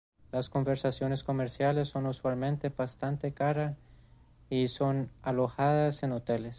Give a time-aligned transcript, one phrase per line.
[0.31, 3.77] Las convenciones comerciales son usualmente bastante cara
[4.49, 6.49] y son alojadas en hoteles.